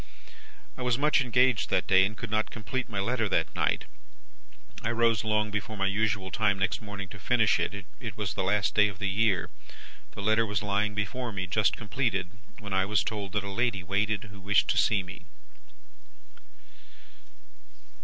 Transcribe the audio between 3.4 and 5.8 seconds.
night. I rose long before